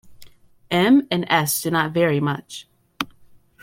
[0.71, 2.67] M and S do not vary much.